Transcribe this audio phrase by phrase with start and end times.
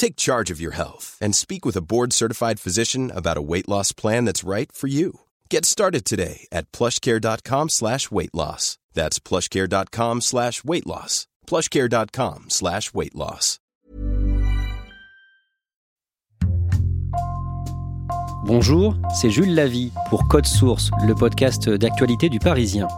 [0.00, 3.92] Take charge of your health and speak with a board-certified physician about a weight loss
[3.92, 5.20] plan that's right for you.
[5.50, 8.78] Get started today at plushcare.com slash weight loss.
[8.94, 11.26] That's plushcare.com slash weight loss.
[11.46, 13.58] plushcare.com slash weight loss.
[18.46, 22.88] Bonjour, c'est Jules Lavie pour Code Source, le podcast d'actualité du Parisien.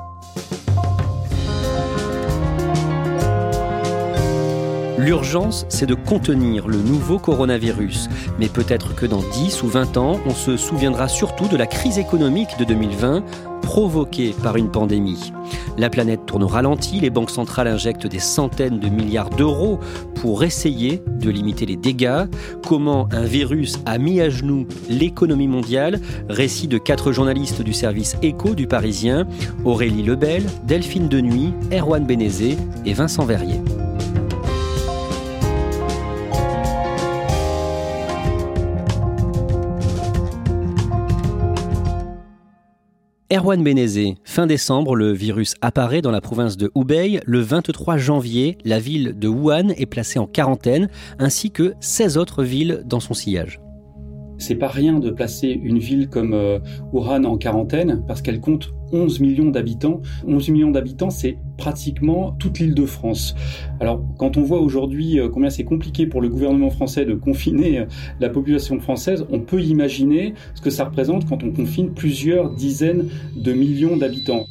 [5.03, 8.08] L'urgence, c'est de contenir le nouveau coronavirus.
[8.39, 11.98] Mais peut-être que dans 10 ou 20 ans, on se souviendra surtout de la crise
[11.98, 13.25] économique de 2020
[13.62, 15.33] provoquée par une pandémie.
[15.77, 19.81] La planète tourne au ralenti, les banques centrales injectent des centaines de milliards d'euros
[20.14, 22.27] pour essayer de limiter les dégâts.
[22.64, 25.98] Comment un virus a mis à genoux l'économie mondiale?
[26.28, 29.27] Récit de quatre journalistes du service Éco du Parisien,
[29.64, 32.56] Aurélie Lebel, Delphine Denuy, Erwan Bénézé
[32.87, 33.61] et Vincent Verrier.
[43.33, 47.19] Erwan Benezé, fin décembre, le virus apparaît dans la province de Hubei.
[47.25, 52.44] Le 23 janvier, la ville de Wuhan est placée en quarantaine, ainsi que 16 autres
[52.44, 53.58] villes dans son sillage.
[54.36, 56.58] C'est pas rien de placer une ville comme euh,
[56.92, 60.03] Wuhan en quarantaine parce qu'elle compte 11 millions d'habitants.
[60.26, 63.34] 11 millions d'habitants, c'est pratiquement toute l'île de France.
[63.80, 67.81] Alors, quand on voit aujourd'hui euh, combien c'est compliqué pour le gouvernement français de confiner
[67.81, 67.84] euh,
[68.20, 73.08] la population française, on peut imaginer ce que ça représente quand on confine plusieurs dizaines
[73.36, 74.47] de millions d'habitants.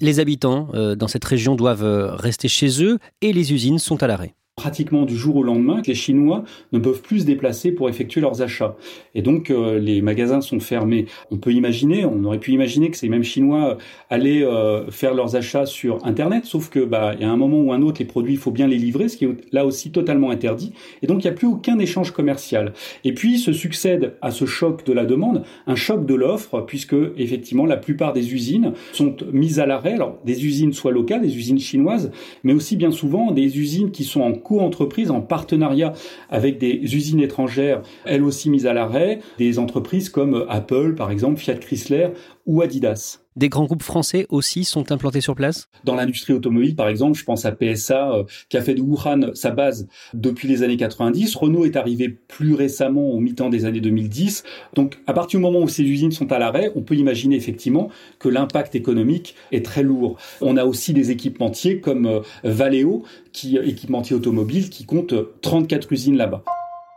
[0.00, 0.68] Les habitants
[0.98, 5.14] dans cette région doivent rester chez eux et les usines sont à l'arrêt pratiquement du
[5.14, 8.74] jour au lendemain que les Chinois ne peuvent plus se déplacer pour effectuer leurs achats.
[9.14, 11.04] Et donc euh, les magasins sont fermés.
[11.30, 13.74] On peut imaginer, on aurait pu imaginer que ces mêmes Chinois euh,
[14.08, 17.60] allaient euh, faire leurs achats sur Internet, sauf que bah il y a un moment
[17.60, 19.90] ou un autre les produits il faut bien les livrer, ce qui est là aussi
[19.92, 20.72] totalement interdit.
[21.02, 22.72] Et donc il n'y a plus aucun échange commercial.
[23.04, 26.96] Et puis se succède à ce choc de la demande un choc de l'offre puisque
[27.18, 29.92] effectivement la plupart des usines sont mises à l'arrêt.
[29.92, 32.10] Alors des usines soit locales, des usines chinoises,
[32.42, 35.92] mais aussi bien souvent des usines qui sont en co-entreprises en partenariat
[36.30, 41.38] avec des usines étrangères, elles aussi mises à l'arrêt, des entreprises comme Apple, par exemple,
[41.38, 42.08] Fiat Chrysler
[42.46, 43.25] ou Adidas.
[43.36, 45.68] Des grands groupes français aussi sont implantés sur place?
[45.84, 49.34] Dans l'industrie automobile, par exemple, je pense à PSA, euh, qui a fait de Wuhan
[49.34, 51.36] sa base depuis les années 90.
[51.36, 54.42] Renault est arrivé plus récemment au mi-temps des années 2010.
[54.74, 57.90] Donc, à partir du moment où ces usines sont à l'arrêt, on peut imaginer effectivement
[58.18, 60.16] que l'impact économique est très lourd.
[60.40, 66.16] On a aussi des équipementiers comme euh, Valeo, qui, équipementier automobile, qui compte 34 usines
[66.16, 66.42] là-bas.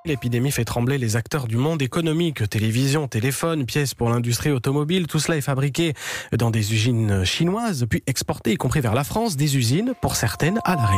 [0.10, 5.20] L'épidémie fait trembler les acteurs du monde économique, télévision, téléphone, pièces pour l'industrie automobile, tout
[5.20, 5.94] cela est fabriqué
[6.36, 10.60] dans des usines chinoises, puis exporté, y compris vers la France, des usines, pour certaines,
[10.66, 10.98] à l'arrêt.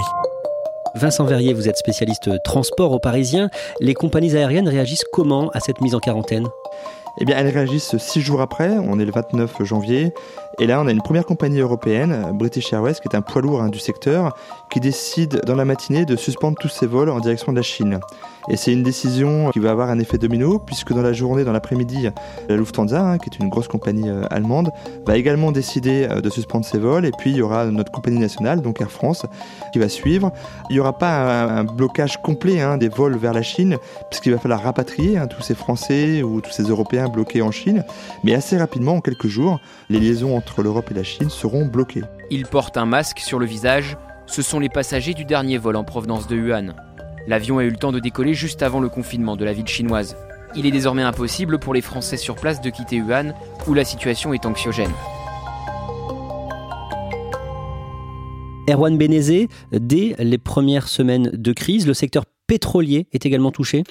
[0.96, 3.50] Vincent Verrier, vous êtes spécialiste transport au Parisien.
[3.82, 6.48] Les compagnies aériennes réagissent comment à cette mise en quarantaine?
[7.20, 10.14] Eh bien, elles réagissent six jours après, on est le 29 janvier,
[10.62, 13.64] et là on a une première compagnie européenne, British Airways, qui est un poids lourd
[13.64, 14.36] hein, du secteur,
[14.70, 18.00] qui décide dans la matinée de suspendre tous ses vols en direction de la Chine.
[18.50, 21.52] Et c'est une décision qui va avoir un effet domino, puisque dans la journée, dans
[21.52, 22.10] l'après-midi,
[22.48, 24.72] la Lufthansa, hein, qui est une grosse compagnie euh, allemande,
[25.06, 28.20] va également décider euh, de suspendre ses vols, et puis il y aura notre compagnie
[28.20, 29.26] nationale, donc Air France,
[29.74, 30.32] qui va suivre.
[30.70, 33.78] Il n'y aura pas un, blocage complet hein, des vols vers la Chine,
[34.10, 37.84] puisqu'il va falloir rapatrier tous ces Français ou tous ces Européens bloqués en Chine,
[38.24, 39.60] mais assez rapidement, en quelques jours,
[39.90, 42.04] les liaisons entre l'Europe et la Chine seront bloquées.
[42.30, 45.84] Ils portent un masque sur le visage, ce sont les passagers du dernier vol en
[45.84, 46.74] provenance de Wuhan.
[47.28, 50.18] L'avion a eu le temps de décoller juste avant le confinement de la ville chinoise.
[50.56, 53.34] Il est désormais impossible pour les Français sur place de quitter Wuhan,
[53.68, 54.92] où la situation est anxiogène.
[58.70, 63.84] Erwan Benezé, dès les premières semaines de crise, le secteur pétrolier est également touché?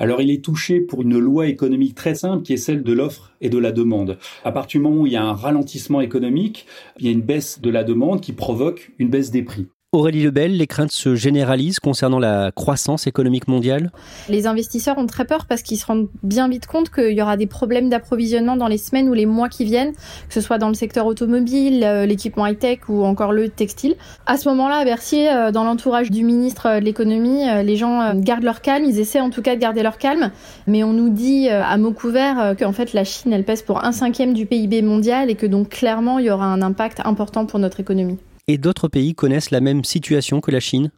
[0.00, 3.32] Alors il est touché pour une loi économique très simple qui est celle de l'offre
[3.42, 4.18] et de la demande.
[4.44, 6.66] À partir du moment où il y a un ralentissement économique,
[6.98, 9.68] il y a une baisse de la demande qui provoque une baisse des prix.
[9.92, 13.90] Aurélie Lebel, les craintes se généralisent concernant la croissance économique mondiale?
[14.28, 17.36] Les investisseurs ont très peur parce qu'ils se rendent bien vite compte qu'il y aura
[17.36, 19.90] des problèmes d'approvisionnement dans les semaines ou les mois qui viennent,
[20.28, 23.96] que ce soit dans le secteur automobile, euh, l'équipement high-tech ou encore le textile.
[24.26, 28.14] À ce moment-là, à Bercy, euh, dans l'entourage du ministre de l'économie, euh, les gens
[28.14, 30.30] gardent leur calme, ils essaient en tout cas de garder leur calme,
[30.68, 33.90] mais on nous dit à mots couverts qu'en fait la Chine, elle pèse pour un
[33.90, 37.58] cinquième du PIB mondial et que donc clairement il y aura un impact important pour
[37.58, 40.90] notre économie et d'autres pays connaissent la même situation que la Chine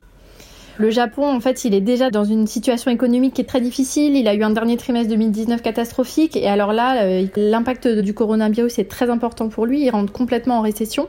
[0.78, 4.16] le Japon, en fait, il est déjà dans une situation économique qui est très difficile.
[4.16, 6.34] Il a eu un dernier trimestre 2019 catastrophique.
[6.34, 9.84] Et alors là, euh, l'impact du coronavirus est très important pour lui.
[9.84, 11.08] Il rentre complètement en récession.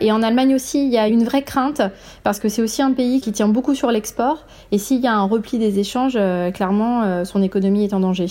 [0.00, 1.82] Et en Allemagne aussi, il y a une vraie crainte
[2.22, 4.44] parce que c'est aussi un pays qui tient beaucoup sur l'export.
[4.72, 8.00] Et s'il y a un repli des échanges, euh, clairement, euh, son économie est en
[8.00, 8.28] danger.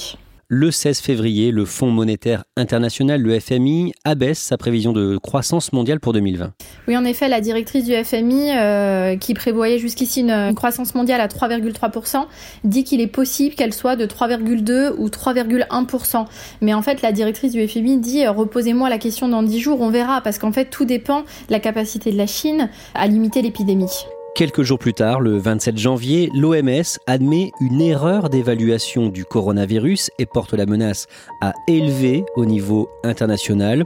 [0.50, 6.00] Le 16 février, le Fonds monétaire international, le FMI, abaisse sa prévision de croissance mondiale
[6.00, 6.54] pour 2020.
[6.88, 11.28] Oui, en effet, la directrice du FMI, euh, qui prévoyait jusqu'ici une, croissance mondiale à
[11.28, 12.28] 3,3%,
[12.64, 16.26] dit qu'il est possible qu'elle soit de 3,2 ou 3,1%.
[16.62, 19.82] Mais en fait, la directrice du FMI dit euh, reposez-moi la question dans 10 jours,
[19.82, 23.42] on verra, parce qu'en fait, tout dépend de la capacité de la Chine à limiter
[23.42, 24.06] l'épidémie.
[24.38, 30.28] Quelques jours plus tard, le 27 janvier, l'OMS admet une erreur d'évaluation du coronavirus et
[30.28, 31.08] porte la menace
[31.42, 33.84] à élever au niveau international.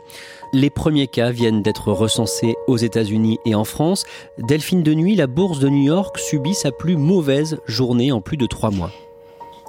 [0.51, 4.03] Les premiers cas viennent d'être recensés aux États-Unis et en France.
[4.39, 8.36] Delphine de nuit, la bourse de New York subit sa plus mauvaise journée en plus
[8.36, 8.92] de trois mois.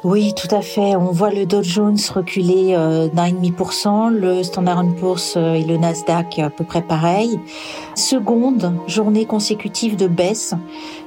[0.05, 0.97] Oui, tout à fait.
[0.97, 5.55] On voit le Dow Jones reculer euh, d'un demi pour cent, le Standard Poor's euh,
[5.55, 7.39] et le Nasdaq à peu près pareil.
[7.95, 10.55] Seconde journée consécutive de baisse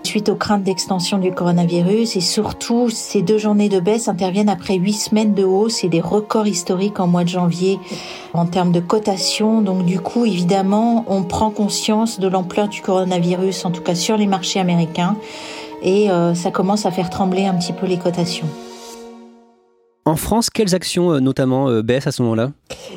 [0.04, 4.76] suite aux craintes d'extension du coronavirus et surtout ces deux journées de baisse interviennent après
[4.76, 7.78] huit semaines de hausse et des records historiques en mois de janvier
[8.34, 9.62] en termes de cotation.
[9.62, 14.16] Donc du coup, évidemment, on prend conscience de l'ampleur du coronavirus, en tout cas sur
[14.16, 15.18] les marchés américains,
[15.82, 18.48] et euh, ça commence à faire trembler un petit peu les cotations.
[20.08, 22.52] En France, quelles actions euh, notamment euh, baissent à ce moment-là?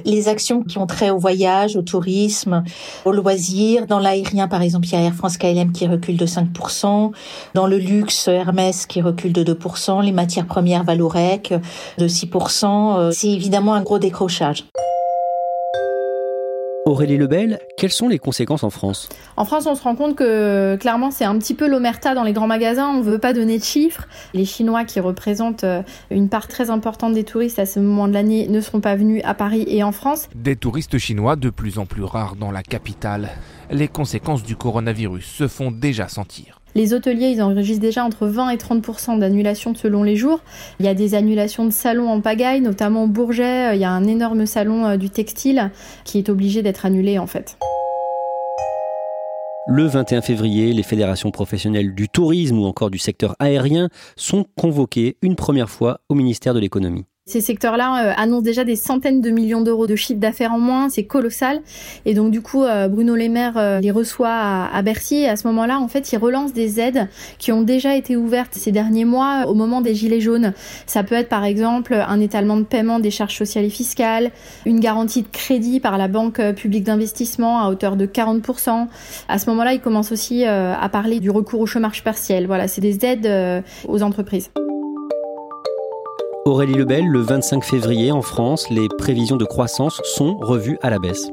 [0.05, 2.63] Les actions qui ont trait au voyage, au tourisme,
[3.07, 3.87] au loisir.
[3.87, 7.13] Dans l'aérien, par exemple, il y a Air France KLM qui recule de 5%.
[7.55, 10.05] Dans le luxe, Hermès qui recule de 2%.
[10.05, 11.55] Les matières premières, Valorec
[11.97, 12.99] de 6%.
[12.99, 14.67] Euh, c'est évidemment un gros décrochage.
[16.89, 19.11] Aurélie Lebel, quelles sont les conséquences en France?
[19.37, 22.33] En France, on se rend compte que clairement, c'est un petit peu l'omerta dans les
[22.33, 22.89] grands magasins.
[22.89, 24.09] On ne veut pas donner de chiffres.
[24.33, 28.15] Les Chinois, qui représentent euh, une part très importante des touristes à ce moment de
[28.15, 30.29] l'année, ne seront pas venus à Paris et en France.
[30.35, 33.29] Des touristes chinois de plus en plus rares dans la capitale.
[33.71, 36.58] Les conséquences du coronavirus se font déjà sentir.
[36.75, 40.41] Les hôteliers, ils enregistrent déjà entre 20 et 30% d'annulations selon les jours.
[40.81, 43.77] Il y a des annulations de salons en pagaille, notamment au Bourget.
[43.77, 45.71] Il y a un énorme salon euh, du textile
[46.05, 47.57] qui est obligé d'être annulé en fait.
[49.71, 55.17] Le 21 février, les fédérations professionnelles du tourisme ou encore du secteur aérien sont convoquées
[55.21, 57.05] une première fois au ministère de l'économie.
[57.29, 60.89] Ces secteurs-là euh, annoncent déjà des centaines de millions d'euros de chiffre d'affaires en moins,
[60.89, 61.61] c'est colossal.
[62.07, 65.17] Et donc du coup, euh, Bruno Le Maire euh, les reçoit à, Bercy.
[65.17, 68.55] Et à ce moment-là, en fait, il relance des aides qui ont déjà été ouvertes
[68.55, 70.55] ces derniers mois au moment des gilets jaunes.
[70.87, 74.31] Ça peut être par exemple un étalement de paiement des charges sociales et fiscales,
[74.65, 78.87] une garantie de crédit par la Banque publique d'investissement à hauteur de 40%.
[79.29, 82.47] À ce moment-là, il commence aussi à parler du recours au chômage partiel.
[82.47, 84.49] Voilà, c'est des aides aux entreprises.
[86.49, 90.99] Aurélie Lebel, le 25 février en France, les prévisions de croissance sont revues à la
[90.99, 91.29] baisse.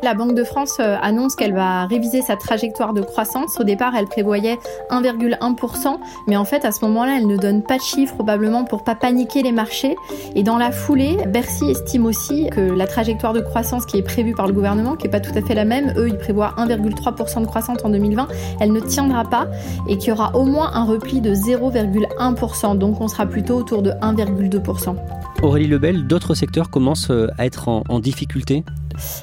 [0.00, 3.58] La Banque de France euh, annonce qu'elle va réviser sa trajectoire de croissance.
[3.58, 4.58] Au départ, elle prévoyait
[4.90, 8.84] 1,1%, mais en fait, à ce moment-là, elle ne donne pas de chiffres probablement pour
[8.84, 9.96] pas paniquer les marchés.
[10.36, 14.34] Et dans la foulée, Bercy estime aussi que la trajectoire de croissance qui est prévue
[14.34, 17.40] par le gouvernement, qui est pas tout à fait la même, eux, ils prévoient 1,3%
[17.40, 18.28] de croissance en 2020,
[18.60, 19.48] elle ne tiendra pas
[19.88, 22.78] et qu'il y aura au moins un repli de 0,1%.
[22.78, 24.94] Donc, on sera plutôt autour de 1,2%.
[25.42, 28.64] Aurélie Lebel, d'autres secteurs commencent euh, à être en difficulté?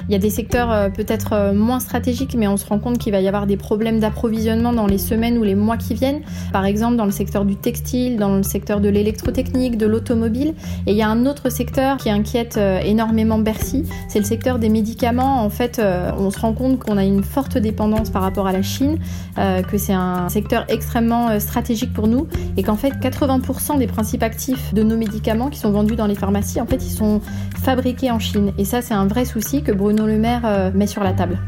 [0.08, 2.98] Il y a des secteurs euh, peut-être euh, moins stratégiques, mais on se rend compte
[2.98, 6.20] qu'il va y avoir des problèmes d'approvisionnement dans les semaines ou les mois qui viennent.
[6.52, 10.54] Par exemple, dans le secteur du textile, dans le secteur de l'électrotechnique, de l'automobile.
[10.86, 14.58] Et il y a un autre secteur qui inquiète euh, énormément Bercy, c'est le secteur
[14.58, 15.42] des médicaments.
[15.42, 15.80] En fait,
[16.18, 18.98] on se rend compte qu'on a une forte dépendance par rapport à la Chine,
[19.36, 24.72] que c'est un secteur extrêmement stratégique pour nous et qu'en fait 80% des principes actifs
[24.74, 27.20] de nos médicaments qui sont vendus dans les pharmacies, en fait, ils sont
[27.62, 28.52] fabriqués en Chine.
[28.58, 31.38] Et ça, c'est un vrai souci que Bruno Le Maire euh, met sur la table.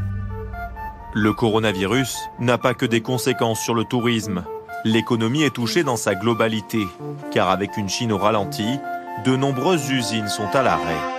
[1.13, 4.43] Le coronavirus n'a pas que des conséquences sur le tourisme.
[4.83, 6.85] L'économie est touchée dans sa globalité,
[7.31, 8.77] car avec une Chine au ralenti,
[9.25, 11.18] de nombreuses usines sont à l'arrêt.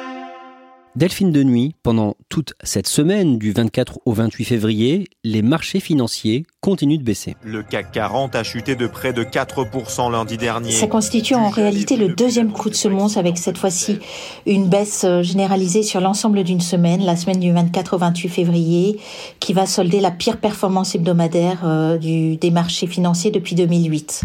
[0.97, 6.47] Delphine de nuit, pendant toute cette semaine du 24 au 28 février, les marchés financiers
[6.61, 7.37] continuent de baisser.
[7.45, 10.73] Le CAC 40 a chuté de près de 4% lundi dernier.
[10.73, 14.01] Ça constitue en réalité le deuxième coup de semonce avec cette fois-ci
[14.47, 18.99] une baisse euh, généralisée sur l'ensemble d'une semaine, la semaine du 24 au 28 février,
[19.39, 24.23] qui va solder la pire performance hebdomadaire euh, du, des marchés financiers depuis 2008.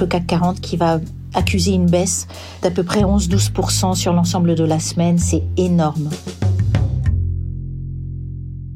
[0.00, 0.98] Le CAC 40 qui va
[1.34, 2.26] accuser une baisse
[2.62, 6.10] d'à peu près 11-12% sur l'ensemble de la semaine, c'est énorme.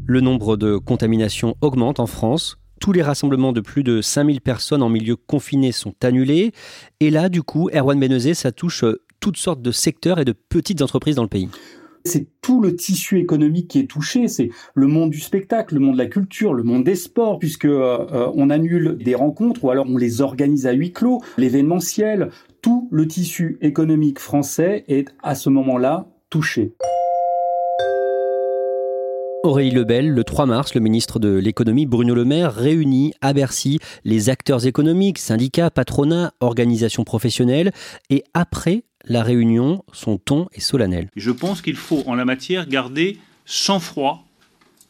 [0.06, 2.56] Le nombre de contaminations augmente en France.
[2.80, 6.52] Tous les rassemblements de plus de 5000 personnes en milieu confiné sont annulés.
[6.98, 8.84] Et là, du coup, Erwan Benezé, ça touche
[9.20, 11.48] toutes sortes de secteurs et de petites entreprises dans le pays.
[12.04, 14.28] C'est tout le tissu économique qui est touché.
[14.28, 17.66] C'est le monde du spectacle, le monde de la culture, le monde des sports, puisque
[17.66, 22.30] euh, on annule des rencontres ou alors on les organise à huis clos, l'événementiel.
[22.62, 26.72] Tout le tissu économique français est à ce moment-là touché.
[29.42, 33.78] Aurélie Lebel, le 3 mars, le ministre de l'économie Bruno Le Maire réunit à Bercy
[34.04, 37.72] les acteurs économiques, syndicats, patronats, organisations professionnelles
[38.10, 41.08] et après la réunion, son ton est solennel.
[41.16, 44.26] Je pense qu'il faut en la matière garder sang-froid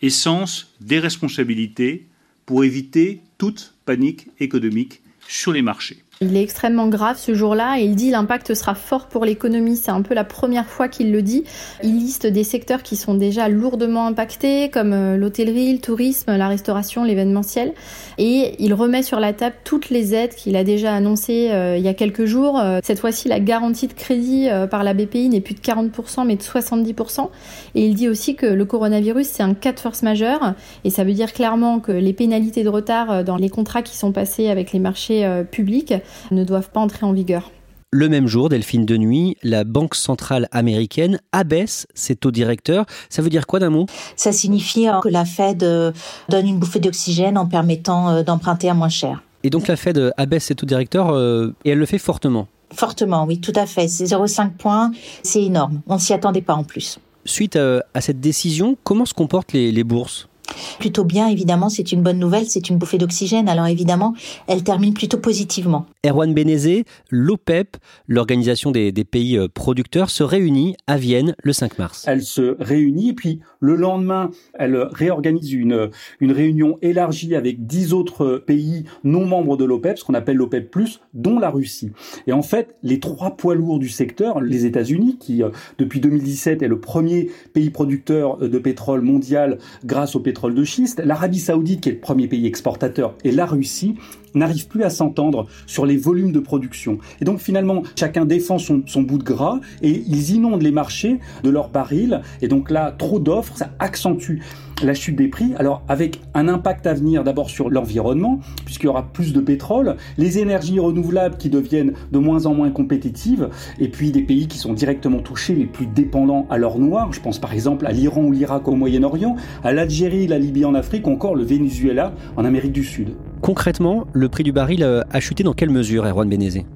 [0.03, 2.07] et sens des responsabilités
[2.47, 6.03] pour éviter toute panique économique sur les marchés.
[6.23, 9.75] Il est extrêmement grave ce jour-là et il dit l'impact sera fort pour l'économie.
[9.77, 11.45] C'est un peu la première fois qu'il le dit.
[11.83, 16.49] Il liste des secteurs qui sont déjà lourdement impactés comme euh, l'hôtellerie, le tourisme, la
[16.49, 17.73] restauration, l'événementiel.
[18.19, 21.83] Et il remet sur la table toutes les aides qu'il a déjà annoncées euh, il
[21.83, 22.61] y a quelques jours.
[22.61, 26.37] Euh, cette fois-ci, la garantie de crédit par la BPI n'est plus de 40% mais
[26.37, 27.31] de 70%.
[27.75, 30.53] Et il dit aussi que le coronavirus, c'est un cas de force majeure.
[30.85, 34.13] Et ça veut dire clairement que les pénalités de retard dans les contrats qui sont
[34.13, 35.95] passés avec les marchés publics
[36.31, 37.51] ne doivent pas entrer en vigueur.
[37.93, 42.87] Le même jour, Delphine de Nuit, la Banque centrale américaine abaisse ses taux directeurs.
[43.09, 43.87] Ça veut dire quoi d'un mot?
[44.15, 45.91] Ça signifie que la Fed euh,
[46.29, 49.25] donne une bouffée d'oxygène en permettant euh, d'emprunter à moins cher.
[49.43, 52.47] Et donc la Fed abaisse ses taux directeurs euh, et elle le fait fortement?
[52.73, 53.89] Fortement, oui, tout à fait.
[53.89, 54.93] C'est 0,5 points,
[55.25, 55.81] c'est énorme.
[55.89, 57.01] On ne s'y attendait pas en plus.
[57.25, 60.30] Suite à, cette décision, comment se comportent les bourses?
[60.79, 63.49] Plutôt bien, évidemment, c'est une bonne nouvelle, c'est une bouffée d'oxygène.
[63.49, 64.15] Alors évidemment,
[64.47, 65.87] elle termine plutôt positivement.
[66.07, 67.77] Erwan Benezé, l'OPEP,
[68.09, 72.05] l'organisation des, pays euh, producteurs, se réunit à Vienne le 5 mars.
[72.07, 75.91] Elle se réunit, et puis le lendemain, elle réorganise une,
[76.21, 80.71] une réunion élargie avec dix autres pays non membres de l'OPEP, ce qu'on appelle l'OPEP+,
[81.15, 81.93] dont la Russie.
[82.27, 86.63] Et en fait, les trois poids lourds du secteur, les États-Unis, qui euh, depuis 2017
[86.63, 91.83] est le premier pays producteur de pétrole mondial grâce au pétrole de schiste, l'Arabie saoudite,
[91.83, 93.97] qui est le premier pays exportateur, et la Russie
[94.35, 96.99] n'arrivent plus à s'entendre sur les volumes de production.
[97.21, 101.19] Et donc finalement, chacun défend son, son, bout de gras et ils inondent les marchés
[101.43, 102.21] de leurs barils.
[102.43, 104.41] Et donc là, trop d'offres, ça accentue
[104.83, 105.53] la chute des prix.
[105.59, 109.97] Alors avec un impact à venir d'abord sur l'environnement, puisqu'il y aura plus de pétrole,
[110.19, 114.59] les énergies renouvelables qui deviennent de moins en moins compétitives, et puis des pays qui
[114.59, 117.13] sont directement touchés, les plus dépendants à l'or noir.
[117.13, 120.75] Je pense par exemple à l'Iran ou l'Irak au Moyen-Orient, à l'Algérie, la Libye en
[120.75, 123.15] Afrique, ou encore le Venezuela en Amérique du Sud.
[123.41, 126.67] Concrètement, le prix du baril euh, a chuté dans quelle mesure, Erwan Benezé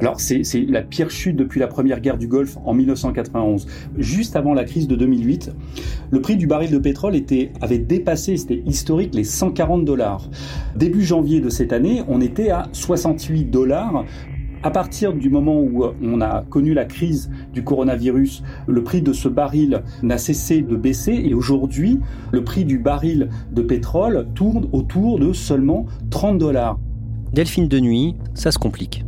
[0.00, 3.68] alors c'est la pire chute depuis la première guerre du Golfe en 1991.
[3.98, 5.52] Juste avant la crise de 2008,
[6.10, 7.14] le prix du baril de pétrole
[7.60, 10.28] avait dépassé, c'était historique, les 140 dollars.
[10.74, 14.04] Début janvier de cette année, on était à 68 dollars
[14.62, 19.12] à partir du moment où on a connu la crise du coronavirus, le prix de
[19.12, 22.00] ce baril n'a cessé de baisser et aujourd'hui,
[22.30, 26.78] le prix du baril de pétrole tourne autour de seulement 30 dollars.
[27.32, 29.04] Delphine de nuit, ça se complique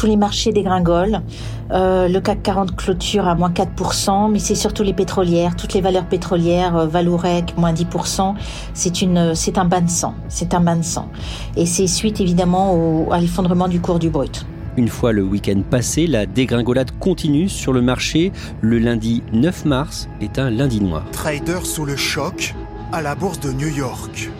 [0.00, 1.20] tous les marchés dégringolent.
[1.72, 5.82] Euh, le CAC 40 clôture à moins 4%, mais c'est surtout les pétrolières, toutes les
[5.82, 8.34] valeurs pétrolières, euh, Valourec, moins 10%.
[8.72, 10.14] C'est une, c'est un bain de sang.
[10.28, 11.10] C'est un bain de sang.
[11.54, 14.46] Et c'est suite évidemment au, à l'effondrement du cours du brut.
[14.76, 18.30] Une fois le week-end passé, la dégringolade continue sur le marché.
[18.60, 21.04] Le lundi 9 mars est un lundi noir.
[21.10, 22.54] Trader sous le choc
[22.92, 24.30] à la bourse de New York.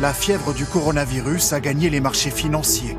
[0.00, 2.96] La fièvre du coronavirus a gagné les marchés financiers.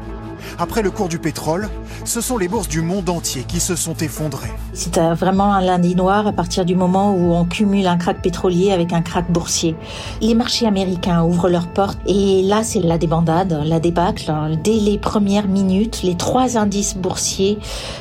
[0.61, 1.69] Après le cours du pétrole,
[2.03, 4.51] ce sont les bourses du monde entier qui se sont effondrées.
[4.73, 8.73] C'est vraiment un lundi noir à partir du moment où on cumule un crack pétrolier
[8.73, 9.77] avec un crack boursier.
[10.19, 14.33] Les marchés américains ouvrent leurs portes et là c'est la débandade, la débâcle.
[14.61, 17.57] Dès les premières minutes, les trois indices boursiers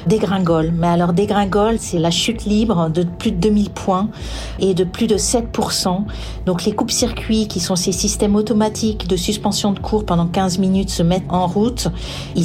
[0.09, 0.73] dégringolent.
[0.73, 4.09] Mais alors dégringolent, c'est la chute libre de plus de 2000 points
[4.59, 6.07] et de plus de 7%.
[6.45, 10.91] Donc les coupes-circuits qui sont ces systèmes automatiques de suspension de cours pendant 15 minutes
[10.91, 11.87] se mettent en route.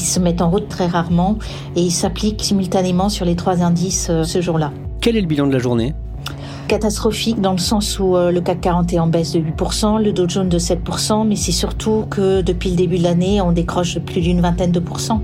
[0.05, 1.37] Se mettent en route très rarement
[1.75, 4.71] et ils s'appliquent simultanément sur les trois indices euh, ce jour-là.
[5.01, 5.93] Quel est le bilan de la journée?
[6.67, 10.13] Catastrophique dans le sens où euh, le CAC 40 est en baisse de 8%, le
[10.13, 13.99] Dow Jones de 7%, mais c'est surtout que depuis le début de l'année, on décroche
[13.99, 15.21] plus d'une vingtaine de pourcents.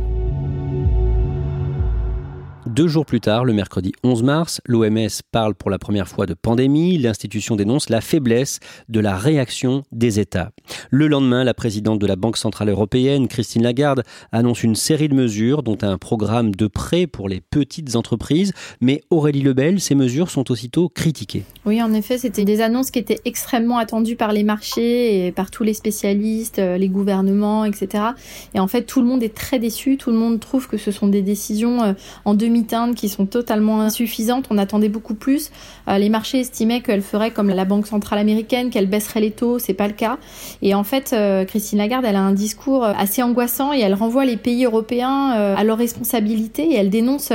[2.80, 6.34] Deux jours plus tard, le mercredi 11 mars, l'OMS parle pour la première fois de
[6.34, 6.98] pandémie.
[6.98, 10.52] L'institution dénonce la faiblesse de la réaction des États.
[10.90, 15.14] Le lendemain, la présidente de la Banque Centrale Européenne, Christine Lagarde, annonce une série de
[15.14, 18.54] mesures, dont un programme de prêts pour les petites entreprises.
[18.80, 21.44] Mais Aurélie Lebel, ces mesures sont aussitôt critiquées.
[21.66, 25.52] Oui, en effet, c'était des annonces qui étaient extrêmement attendues par les marchés et par
[25.52, 28.06] tous les spécialistes, euh, les gouvernements, etc.
[28.54, 29.98] Et en fait, tout le monde est très déçu.
[29.98, 31.94] Tout le monde trouve que ce sont des décisions euh,
[32.24, 34.46] en demi qui sont totalement insuffisantes.
[34.50, 35.52] On attendait beaucoup plus.
[35.88, 39.60] Euh, les marchés estimaient qu'elle ferait comme la Banque centrale américaine, qu'elle baisserait les taux.
[39.60, 40.18] C'est pas le cas.
[40.62, 43.96] Et en fait, euh, Christine Lagarde, elle a un discours euh, assez angoissant et elle
[43.96, 47.32] renvoie les pays européens à leurs responsabilités et elle dénonce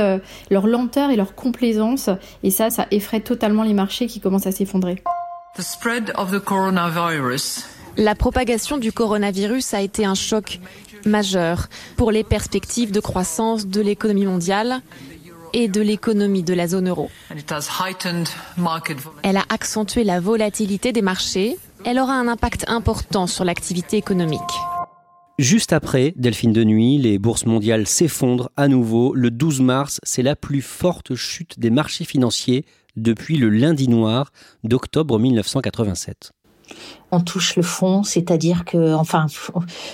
[0.49, 2.09] leur lenteur et leur complaisance.
[2.43, 5.01] Et ça, ça effraie totalement les marchés qui commencent à s'effondrer.
[7.97, 10.59] La propagation du coronavirus a été un choc
[11.05, 14.81] majeur pour les perspectives de croissance de l'économie mondiale
[15.55, 17.09] et de l'économie de la zone euro.
[19.23, 21.57] Elle a accentué la volatilité des marchés.
[21.85, 24.41] Elle aura un impact important sur l'activité économique.
[25.39, 29.13] Juste après, Delphine de Nuit, les bourses mondiales s'effondrent à nouveau.
[29.15, 32.65] Le 12 mars, c'est la plus forte chute des marchés financiers
[32.97, 34.31] depuis le lundi noir
[34.63, 36.34] d'octobre 1987
[37.11, 39.27] on touche le fond, c'est-à-dire que, enfin,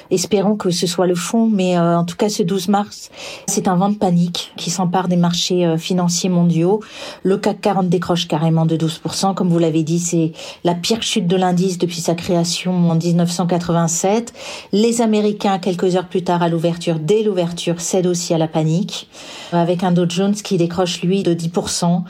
[0.09, 3.09] espérons que ce soit le fond, mais euh, en tout cas ce 12 mars,
[3.47, 6.81] c'est un vent de panique qui s'empare des marchés euh, financiers mondiaux.
[7.23, 10.31] Le CAC 40 décroche carrément de 12%, comme vous l'avez dit, c'est
[10.63, 14.33] la pire chute de l'indice depuis sa création en 1987.
[14.71, 19.09] Les Américains, quelques heures plus tard à l'ouverture, dès l'ouverture, cèdent aussi à la panique,
[19.51, 22.03] avec un Dow Jones qui décroche lui de 10%.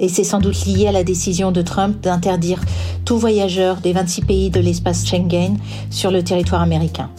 [0.00, 2.60] Et c'est sans doute lié à la décision de Trump d'interdire
[3.04, 5.56] tout voyageur des 26 pays de l'espace Schengen
[5.90, 7.10] sur le territoire américain.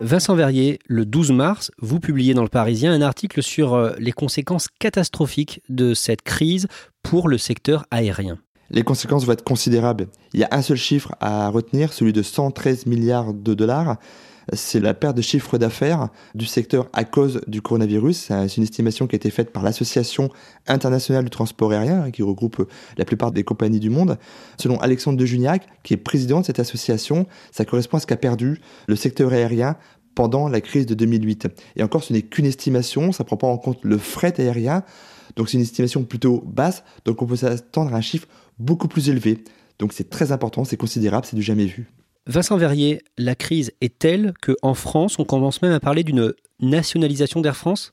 [0.00, 4.12] Vincent Verrier, le 12 mars, vous publiez dans le Parisien un article sur euh, les
[4.12, 6.68] conséquences catastrophiques de cette crise
[7.02, 8.38] pour le secteur aérien.
[8.68, 10.08] Les conséquences vont être considérables.
[10.34, 13.96] Il y a un seul chiffre à retenir, celui de 113 milliards de dollars
[14.52, 18.16] c'est la perte de chiffre d'affaires du secteur à cause du coronavirus.
[18.16, 20.30] C'est une estimation qui a été faite par l'Association
[20.66, 24.18] internationale du transport aérien, hein, qui regroupe la plupart des compagnies du monde.
[24.58, 28.16] Selon Alexandre de Juniac, qui est président de cette association, ça correspond à ce qu'a
[28.16, 29.76] perdu le secteur aérien
[30.14, 31.48] pendant la crise de 2008.
[31.76, 34.82] Et encore, ce n'est qu'une estimation, ça ne prend pas en compte le fret aérien,
[35.36, 38.26] donc c'est une estimation plutôt basse, donc on peut s'attendre à un chiffre
[38.58, 39.44] beaucoup plus élevé.
[39.78, 41.90] Donc c'est très important, c'est considérable, c'est du jamais vu.
[42.28, 47.40] Vincent Verrier, la crise est telle qu'en France, on commence même à parler d'une nationalisation
[47.40, 47.92] d'Air France?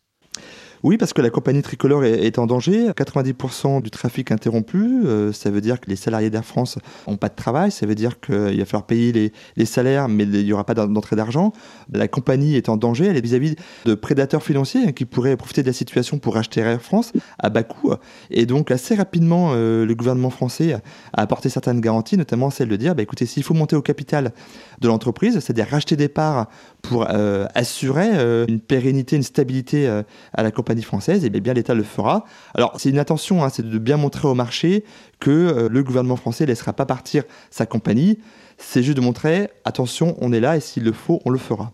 [0.84, 2.90] Oui, parce que la compagnie tricolore est, en danger.
[2.90, 5.06] 90% du trafic interrompu.
[5.06, 7.72] Euh, ça veut dire que les salariés d'Air France n'ont pas de travail.
[7.72, 11.16] Ça veut dire qu'il va falloir payer les, salaires, mais il n'y aura pas d'entrée
[11.16, 11.54] d'argent.
[11.90, 13.06] La compagnie est en danger.
[13.06, 16.60] Elle est vis-à-vis de prédateurs financiers hein, qui pourraient profiter de la situation pour acheter
[16.60, 17.94] Air France à bas coût.
[18.30, 22.76] Et donc, assez rapidement, euh, le gouvernement français a apporté certaines garanties, notamment celle de
[22.76, 24.34] dire bah, écoutez, s'il faut monter au capital
[24.82, 26.50] de l'entreprise, c'est-à-dire racheter des parts
[26.82, 28.10] pour euh, assurer
[28.50, 29.88] une pérennité, une stabilité
[30.34, 32.26] à la compagnie, française, et bien l'État le fera.
[32.56, 34.84] Alors c'est une attention, hein, c'est de bien montrer au marché
[35.20, 38.20] que euh, le gouvernement français ne laissera pas partir sa compagnie.
[38.58, 41.72] C'est juste de montrer, attention, on est là et s'il le faut, on le fera.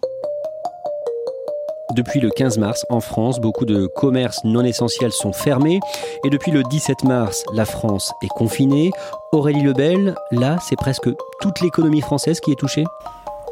[1.95, 5.79] Depuis le 15 mars, en France, beaucoup de commerces non essentiels sont fermés.
[6.23, 8.91] Et depuis le 17 mars, la France est confinée.
[9.31, 11.09] Aurélie Lebel, là, c'est presque
[11.41, 12.83] toute l'économie française qui est touchée?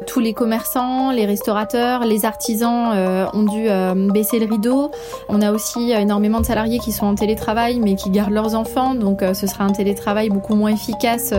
[0.06, 4.90] Tous les commerçants, les restaurateurs, les artisans euh, ont dû euh, baisser le rideau.
[5.28, 8.94] On a aussi énormément de salariés qui sont en télétravail mais qui gardent leurs enfants,
[8.94, 11.32] donc euh, ce sera un télétravail beaucoup moins efficace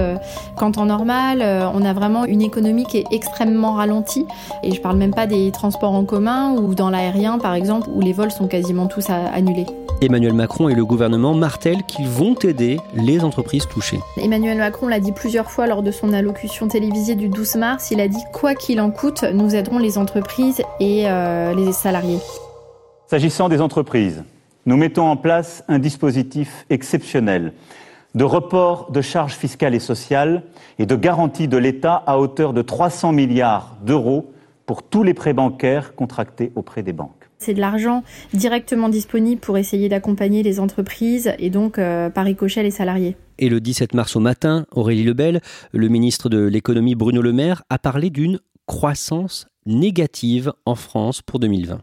[0.55, 1.43] qu'en temps normal.
[1.73, 4.25] on a vraiment une économie qui est extrêmement ralentie
[4.63, 8.01] et je parle même pas des transports en commun ou dans l'aérien par exemple où
[8.01, 9.65] les vols sont quasiment tous annulés.
[10.01, 13.99] Emmanuel Macron et le gouvernement martèlent qu'ils vont aider les entreprises touchées.
[14.15, 17.99] Emmanuel Macron l'a dit plusieurs fois lors de son allocution télévisée du 12 mars, il
[17.99, 22.19] a dit quoi qu'il en coûte, nous aiderons les entreprises et euh, les salariés.
[23.07, 24.23] S'agissant des entreprises,
[24.65, 27.51] nous mettons en place un dispositif exceptionnel
[28.15, 30.43] de report de charges fiscales et sociales
[30.79, 34.31] et de garantie de l'État à hauteur de 300 milliards d'euros
[34.65, 37.18] pour tous les prêts bancaires contractés auprès des banques.
[37.41, 42.63] C'est de l'argent directement disponible pour essayer d'accompagner les entreprises et donc euh, par ricochet
[42.63, 43.15] les salariés.
[43.37, 45.39] Et le 17 mars au matin, Aurélie Lebel,
[45.71, 51.39] le ministre de l'économie Bruno Le Maire, a parlé d'une croissance négative en France pour
[51.39, 51.79] 2020.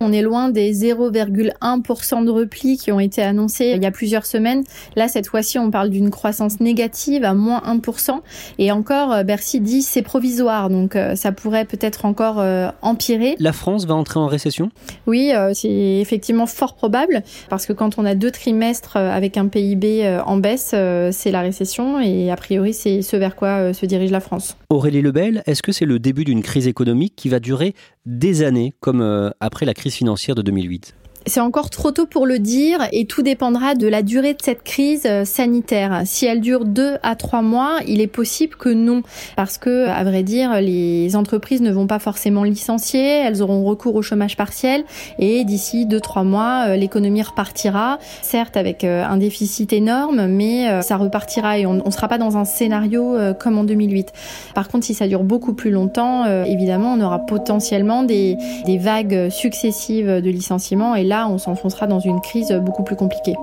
[0.00, 4.26] On est loin des 0,1% de repli qui ont été annoncés il y a plusieurs
[4.26, 4.64] semaines.
[4.96, 8.20] Là, cette fois-ci, on parle d'une croissance négative à moins 1%.
[8.58, 13.36] Et encore, euh, Bercy dit c'est provisoire, donc euh, ça pourrait peut-être encore euh, empirer.
[13.38, 14.70] La France va entrer en récession?
[15.06, 20.20] Oui, c'est effectivement fort probable, parce que quand on a deux trimestres avec un PIB
[20.24, 20.74] en baisse,
[21.12, 24.56] c'est la récession, et a priori, c'est ce vers quoi se dirige la France.
[24.70, 27.74] Aurélie Lebel, est-ce que c'est le début d'une crise économique qui va durer
[28.08, 32.38] des années, comme après la crise financière de 2008 c'est encore trop tôt pour le
[32.38, 36.02] dire et tout dépendra de la durée de cette crise euh, sanitaire.
[36.04, 39.02] Si elle dure deux à trois mois, il est possible que non,
[39.36, 43.94] parce que, à vrai dire, les entreprises ne vont pas forcément licencier, elles auront recours
[43.94, 44.84] au chômage partiel
[45.18, 50.82] et d'ici deux trois mois, euh, l'économie repartira, certes avec euh, un déficit énorme, mais
[50.82, 54.12] ça repartira et on ne sera pas dans un scénario comme en 2008.
[54.54, 58.36] Par contre, si ça dure beaucoup plus longtemps, évidemment, on aura potentiellement des,
[58.78, 63.34] vagues successives de licenciements et là, on s'enfoncera dans une crise beaucoup plus compliquée.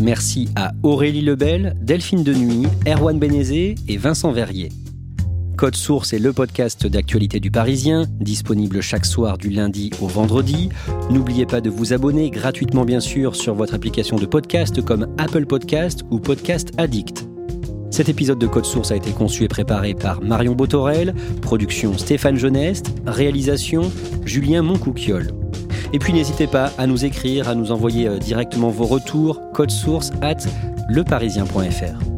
[0.00, 4.70] Merci à Aurélie Lebel, Delphine Denuy, Erwan Bénézé et Vincent Verrier.
[5.56, 10.68] Code Source est le podcast d'actualité du Parisien, disponible chaque soir du lundi au vendredi.
[11.10, 15.46] N'oubliez pas de vous abonner gratuitement bien sûr sur votre application de podcast comme Apple
[15.46, 17.26] Podcast ou Podcast Addict.
[17.98, 22.36] Cet épisode de Code Source a été conçu et préparé par Marion Botorel, production Stéphane
[22.36, 23.90] Geneste, réalisation
[24.24, 25.32] Julien Moncouquiol.
[25.92, 29.72] Et puis n'hésitez pas à nous écrire, à nous envoyer euh, directement vos retours, code
[29.72, 30.36] source at
[30.88, 32.17] leparisien.fr.